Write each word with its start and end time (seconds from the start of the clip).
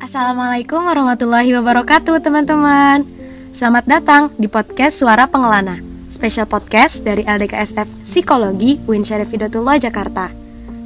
Assalamualaikum 0.00 0.80
warahmatullahi 0.80 1.52
wabarakatuh 1.60 2.24
teman-teman. 2.24 3.04
Selamat 3.52 3.84
datang 3.84 4.32
di 4.40 4.48
podcast 4.48 4.96
Suara 4.96 5.28
Pengelana 5.28 5.76
Special 6.08 6.48
podcast 6.48 7.04
dari 7.04 7.20
LDKSF 7.20 8.08
Psikologi 8.08 8.80
UIN 8.88 9.04
Syarif 9.04 9.28
Hidayatullah 9.28 9.76
Jakarta. 9.76 10.32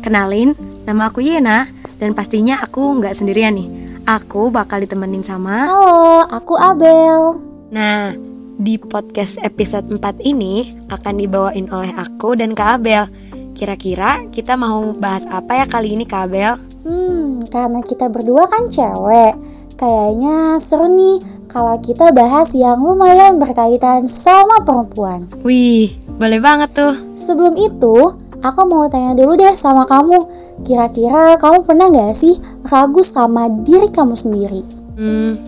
Kenalin, 0.03 0.58
nama 0.82 1.14
aku 1.14 1.22
Yena 1.22 1.71
Dan 2.03 2.11
pastinya 2.19 2.59
aku 2.59 2.98
nggak 2.98 3.14
sendirian 3.14 3.55
nih. 3.55 4.03
Aku 4.03 4.50
bakal 4.50 4.82
ditemenin 4.82 5.23
sama 5.23 5.62
Halo, 5.62 6.27
aku 6.35 6.59
Abel. 6.59 7.39
Nah, 7.71 8.19
di 8.59 8.83
podcast 8.83 9.39
episode 9.46 9.95
4 9.95 10.27
ini 10.27 10.75
akan 10.91 11.15
dibawain 11.23 11.71
oleh 11.71 11.95
aku 11.95 12.35
dan 12.35 12.51
Kak 12.59 12.83
Abel. 12.83 13.07
Kira-kira 13.55 14.27
kita 14.35 14.59
mau 14.59 14.91
bahas 14.99 15.23
apa 15.31 15.62
ya 15.62 15.67
kali 15.71 15.95
ini 15.95 16.03
Kak 16.03 16.27
Abel? 16.27 16.73
Hmm, 16.85 17.41
karena 17.48 17.81
kita 17.81 18.13
berdua 18.13 18.45
kan 18.45 18.68
cewek. 18.68 19.32
Kayaknya 19.81 20.61
seru 20.61 20.93
nih 20.93 21.17
kalau 21.49 21.81
kita 21.81 22.13
bahas 22.13 22.53
yang 22.53 22.85
lumayan 22.85 23.41
berkaitan 23.41 24.04
sama 24.04 24.61
perempuan. 24.63 25.25
Wih, 25.41 25.96
boleh 26.21 26.44
banget 26.44 26.77
tuh. 26.77 26.94
Sebelum 27.17 27.57
itu, 27.57 28.13
aku 28.44 28.61
mau 28.68 28.85
tanya 28.93 29.17
dulu 29.17 29.32
deh 29.32 29.57
sama 29.57 29.89
kamu. 29.89 30.29
Kira-kira 30.68 31.41
kamu 31.41 31.64
pernah 31.64 31.89
gak 31.89 32.12
sih 32.12 32.36
ragu 32.69 33.00
sama 33.00 33.48
diri 33.48 33.89
kamu 33.89 34.12
sendiri? 34.12 34.61
Hmm, 35.00 35.41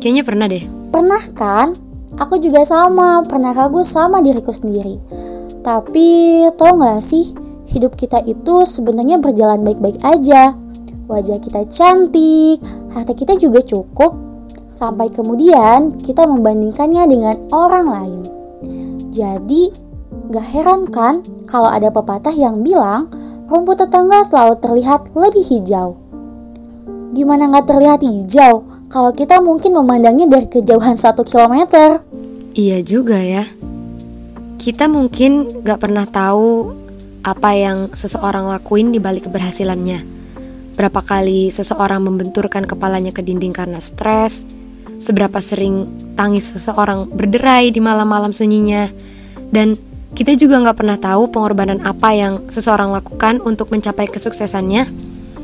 kayaknya 0.00 0.24
pernah 0.24 0.48
deh. 0.48 0.64
Pernah 0.88 1.22
kan? 1.36 1.76
Aku 2.16 2.40
juga 2.40 2.64
sama, 2.64 3.22
pernah 3.28 3.52
ragu 3.52 3.84
sama 3.84 4.24
diriku 4.24 4.56
sendiri. 4.56 4.96
Tapi 5.60 6.48
tau 6.56 6.80
gak 6.80 7.04
sih, 7.04 7.36
hidup 7.76 7.92
kita 7.92 8.24
itu 8.24 8.64
sebenarnya 8.64 9.20
berjalan 9.20 9.60
baik-baik 9.60 10.00
aja 10.00 10.56
wajah 11.08 11.40
kita 11.40 11.64
cantik, 11.64 12.60
harta 12.92 13.16
kita 13.16 13.40
juga 13.40 13.64
cukup, 13.64 14.12
sampai 14.68 15.08
kemudian 15.08 15.96
kita 16.04 16.28
membandingkannya 16.28 17.04
dengan 17.08 17.36
orang 17.50 17.86
lain. 17.88 18.20
Jadi, 19.08 19.72
gak 20.28 20.46
heran 20.52 20.84
kan 20.92 21.24
kalau 21.48 21.72
ada 21.72 21.88
pepatah 21.88 22.36
yang 22.36 22.60
bilang 22.60 23.08
rumput 23.48 23.80
tetangga 23.80 24.20
selalu 24.22 24.60
terlihat 24.60 25.16
lebih 25.16 25.42
hijau. 25.48 25.96
Gimana 27.16 27.48
gak 27.56 27.72
terlihat 27.72 28.04
hijau 28.04 28.68
kalau 28.92 29.10
kita 29.16 29.40
mungkin 29.40 29.72
memandangnya 29.72 30.28
dari 30.28 30.46
kejauhan 30.46 30.94
satu 30.94 31.24
kilometer? 31.24 32.04
Iya 32.52 32.84
juga 32.84 33.16
ya. 33.16 33.48
Kita 34.60 34.86
mungkin 34.92 35.64
gak 35.64 35.80
pernah 35.80 36.04
tahu 36.04 36.76
apa 37.24 37.50
yang 37.56 37.78
seseorang 37.96 38.46
lakuin 38.46 38.92
di 38.92 39.00
balik 39.00 39.26
keberhasilannya 39.26 40.17
Berapa 40.78 41.02
kali 41.02 41.50
seseorang 41.50 42.06
membenturkan 42.06 42.62
kepalanya 42.62 43.10
ke 43.10 43.18
dinding 43.18 43.50
karena 43.50 43.82
stres, 43.82 44.46
seberapa 45.02 45.42
sering 45.42 45.90
tangis 46.14 46.54
seseorang 46.54 47.10
berderai 47.10 47.74
di 47.74 47.82
malam-malam 47.82 48.30
sunyinya, 48.30 48.86
dan 49.50 49.74
kita 50.14 50.38
juga 50.38 50.62
nggak 50.62 50.78
pernah 50.78 50.94
tahu 50.94 51.34
pengorbanan 51.34 51.82
apa 51.82 52.14
yang 52.14 52.46
seseorang 52.46 52.94
lakukan 52.94 53.42
untuk 53.42 53.74
mencapai 53.74 54.06
kesuksesannya. 54.06 54.86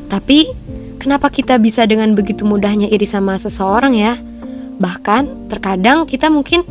Tapi, 0.06 0.54
kenapa 1.02 1.26
kita 1.34 1.58
bisa 1.58 1.82
dengan 1.82 2.14
begitu 2.14 2.46
mudahnya 2.46 2.86
iri 2.86 3.04
sama 3.04 3.34
seseorang 3.34 3.98
ya? 3.98 4.14
Bahkan, 4.78 5.50
terkadang 5.50 6.06
kita 6.06 6.30
mungkin 6.30 6.62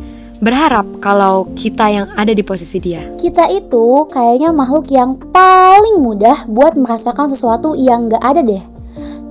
berharap 0.44 0.84
kalau 1.00 1.48
kita 1.56 1.88
yang 1.88 2.08
ada 2.20 2.36
di 2.36 2.44
posisi 2.44 2.84
dia. 2.84 3.00
Kita 3.16 3.48
itu 3.48 3.63
kayaknya 4.08 4.54
makhluk 4.54 4.88
yang 4.94 5.18
paling 5.34 6.06
mudah 6.06 6.46
buat 6.50 6.78
merasakan 6.78 7.26
sesuatu 7.26 7.74
yang 7.74 8.08
gak 8.08 8.22
ada 8.22 8.46
deh. 8.46 8.62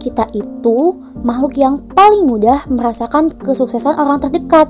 Kita 0.03 0.27
itu 0.35 0.99
makhluk 1.23 1.55
yang 1.55 1.79
paling 1.95 2.27
mudah 2.27 2.67
merasakan 2.67 3.31
kesuksesan 3.31 3.95
orang 3.95 4.19
terdekat. 4.19 4.67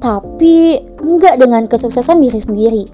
Tapi 0.00 0.80
enggak 1.00 1.40
dengan 1.40 1.64
kesuksesan 1.64 2.20
diri 2.20 2.40
sendiri. 2.40 2.84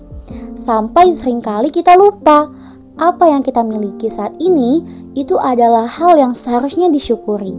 Sampai 0.54 1.10
sering 1.10 1.42
kali 1.42 1.74
kita 1.74 1.98
lupa 1.98 2.50
apa 2.96 3.24
yang 3.28 3.42
kita 3.42 3.66
miliki 3.66 4.06
saat 4.06 4.34
ini 4.38 4.82
itu 5.18 5.34
adalah 5.36 5.84
hal 5.84 6.14
yang 6.18 6.32
seharusnya 6.32 6.86
disyukuri. 6.88 7.54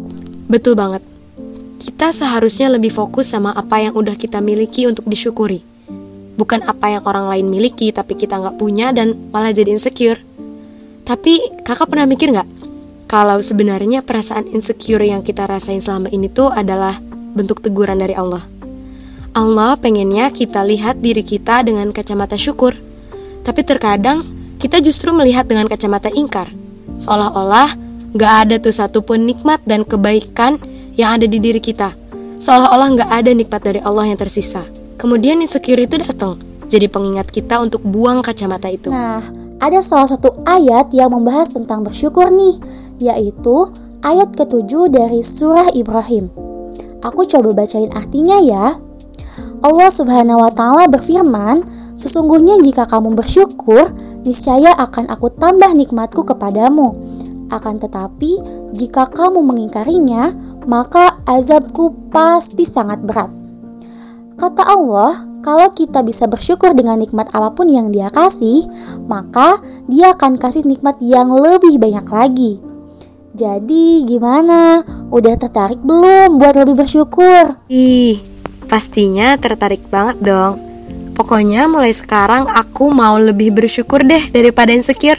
Betul 0.47 0.79
banget 0.79 1.03
kita 1.97 2.13
seharusnya 2.13 2.69
lebih 2.69 2.93
fokus 2.93 3.33
sama 3.33 3.55
apa 3.57 3.81
yang 3.81 3.97
udah 3.97 4.13
kita 4.13 4.37
miliki 4.37 4.85
untuk 4.85 5.09
disyukuri. 5.09 5.76
Bukan 6.37 6.61
apa 6.63 6.93
yang 6.93 7.03
orang 7.09 7.25
lain 7.27 7.49
miliki 7.49 7.89
tapi 7.89 8.13
kita 8.13 8.37
nggak 8.37 8.61
punya 8.61 8.93
dan 8.93 9.17
malah 9.33 9.49
jadi 9.49 9.73
insecure. 9.73 10.21
Tapi 11.03 11.65
kakak 11.65 11.89
pernah 11.89 12.05
mikir 12.05 12.29
nggak? 12.29 12.49
Kalau 13.09 13.39
sebenarnya 13.41 14.03
perasaan 14.03 14.51
insecure 14.51 15.01
yang 15.01 15.25
kita 15.25 15.49
rasain 15.49 15.81
selama 15.81 16.11
ini 16.13 16.29
tuh 16.29 16.53
adalah 16.53 16.93
bentuk 17.33 17.63
teguran 17.63 17.97
dari 17.97 18.13
Allah. 18.13 18.43
Allah 19.33 19.77
pengennya 19.77 20.29
kita 20.29 20.61
lihat 20.61 21.01
diri 21.01 21.25
kita 21.25 21.65
dengan 21.65 21.89
kacamata 21.89 22.37
syukur. 22.37 22.75
Tapi 23.41 23.61
terkadang 23.63 24.27
kita 24.61 24.83
justru 24.83 25.15
melihat 25.15 25.47
dengan 25.47 25.65
kacamata 25.71 26.11
ingkar. 26.11 26.51
Seolah-olah 26.97 27.77
gak 28.17 28.33
ada 28.45 28.55
tuh 28.57 28.73
satupun 28.73 29.23
nikmat 29.23 29.63
dan 29.63 29.85
kebaikan 29.87 30.59
yang 30.97 31.15
ada 31.15 31.29
di 31.29 31.37
diri 31.37 31.61
kita. 31.61 31.93
Seolah-olah 32.37 32.87
nggak 32.97 33.11
ada 33.13 33.31
nikmat 33.33 33.61
dari 33.61 33.79
Allah 33.81 34.09
yang 34.09 34.19
tersisa. 34.19 34.61
Kemudian 34.97 35.37
insecure 35.45 35.77
itu 35.77 36.01
datang, 36.01 36.41
jadi 36.65 36.89
pengingat 36.89 37.29
kita 37.29 37.61
untuk 37.61 37.85
buang 37.85 38.25
kacamata 38.25 38.65
itu. 38.67 38.89
Nah, 38.89 39.21
ada 39.61 39.79
salah 39.85 40.09
satu 40.09 40.41
ayat 40.43 40.89
yang 40.91 41.13
membahas 41.13 41.53
tentang 41.53 41.85
bersyukur 41.85 42.33
nih, 42.33 42.57
yaitu 42.97 43.69
ayat 44.01 44.33
ketujuh 44.33 44.89
dari 44.89 45.21
surah 45.21 45.69
Ibrahim. 45.77 46.33
Aku 47.05 47.29
coba 47.29 47.53
bacain 47.53 47.93
artinya 47.93 48.41
ya. 48.41 48.73
Allah 49.61 49.89
Subhanahu 49.93 50.41
wa 50.41 50.49
taala 50.49 50.89
berfirman, 50.89 51.61
"Sesungguhnya 51.93 52.57
jika 52.65 52.89
kamu 52.89 53.13
bersyukur, 53.13 53.85
niscaya 54.25 54.73
akan 54.75 55.13
aku 55.13 55.29
tambah 55.37 55.71
nikmatku 55.77 56.25
kepadamu. 56.25 56.97
Akan 57.53 57.79
tetapi, 57.79 58.37
jika 58.75 59.07
kamu 59.07 59.39
mengingkarinya, 59.45 60.33
maka 60.67 61.15
azabku 61.23 62.11
pasti 62.11 62.67
sangat 62.67 62.99
berat. 63.05 63.36
Kata 64.37 64.69
Allah, 64.69 65.17
kalau 65.41 65.65
kita 65.73 66.05
bisa 66.05 66.29
bersyukur 66.29 66.69
dengan 66.77 67.01
nikmat 67.01 67.25
apa 67.33 67.57
pun 67.57 67.65
yang 67.65 67.89
Dia 67.89 68.13
kasih, 68.13 68.69
maka 69.09 69.57
Dia 69.89 70.13
akan 70.13 70.37
kasih 70.37 70.61
nikmat 70.61 71.01
yang 71.01 71.33
lebih 71.33 71.81
banyak 71.81 72.05
lagi. 72.05 72.61
Jadi, 73.33 74.05
gimana? 74.05 74.85
Udah 75.09 75.41
tertarik 75.41 75.81
belum 75.81 76.37
buat 76.37 76.53
lebih 76.53 76.77
bersyukur? 76.77 77.49
Ih, 77.65 78.21
pastinya 78.69 79.41
tertarik 79.41 79.81
banget 79.89 80.21
dong. 80.21 80.61
Pokoknya 81.17 81.65
mulai 81.65 81.97
sekarang 81.97 82.45
aku 82.45 82.93
mau 82.93 83.17
lebih 83.17 83.49
bersyukur 83.49 84.05
deh 84.05 84.29
daripada 84.29 84.69
insecure. 84.69 85.17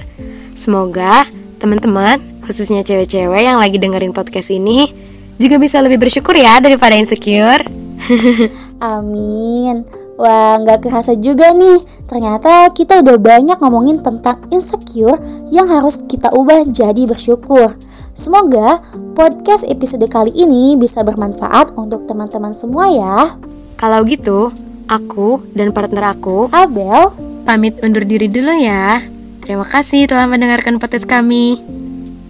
Semoga 0.54 1.26
teman-teman, 1.58 2.22
khususnya 2.46 2.86
cewek-cewek 2.86 3.42
yang 3.42 3.58
lagi 3.58 3.82
dengerin 3.82 4.14
podcast 4.14 4.54
ini, 4.54 4.94
juga 5.42 5.58
bisa 5.58 5.82
lebih 5.82 6.06
bersyukur 6.06 6.38
ya 6.38 6.62
daripada 6.62 6.94
insecure. 6.94 7.77
Amin. 8.96 9.84
Wah, 10.18 10.58
nggak 10.58 10.88
kerasa 10.88 11.14
juga 11.14 11.54
nih. 11.54 11.78
Ternyata 12.10 12.74
kita 12.74 13.04
udah 13.04 13.16
banyak 13.22 13.58
ngomongin 13.62 14.02
tentang 14.02 14.42
insecure 14.50 15.14
yang 15.54 15.70
harus 15.70 16.02
kita 16.10 16.34
ubah 16.34 16.66
jadi 16.66 17.06
bersyukur. 17.06 17.70
Semoga 18.18 18.82
podcast 19.14 19.62
episode 19.70 20.02
kali 20.10 20.34
ini 20.34 20.74
bisa 20.74 21.06
bermanfaat 21.06 21.78
untuk 21.78 22.08
teman-teman 22.10 22.50
semua 22.50 22.90
ya. 22.90 23.30
Kalau 23.78 24.02
gitu, 24.02 24.50
aku 24.90 25.38
dan 25.54 25.70
partner 25.70 26.18
aku, 26.18 26.50
Abel, 26.50 27.14
pamit 27.46 27.78
undur 27.78 28.02
diri 28.02 28.26
dulu 28.26 28.50
ya. 28.58 28.98
Terima 29.38 29.64
kasih 29.64 30.10
telah 30.10 30.26
mendengarkan 30.26 30.82
podcast 30.82 31.06
kami. 31.06 31.62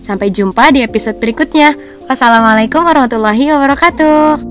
Sampai 0.04 0.28
jumpa 0.28 0.70
di 0.70 0.84
episode 0.84 1.18
berikutnya. 1.18 1.74
Wassalamualaikum 2.06 2.84
warahmatullahi 2.84 3.48
wabarakatuh. 3.48 4.47